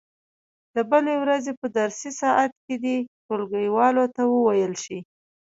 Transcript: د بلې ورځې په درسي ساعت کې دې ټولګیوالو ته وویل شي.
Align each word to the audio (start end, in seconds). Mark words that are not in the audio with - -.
د 0.75 0.77
بلې 0.89 1.15
ورځې 1.23 1.51
په 1.59 1.67
درسي 1.77 2.11
ساعت 2.21 2.51
کې 2.65 2.75
دې 2.83 2.97
ټولګیوالو 3.25 4.03
ته 4.15 4.21
وویل 4.33 4.73
شي. 4.83 4.99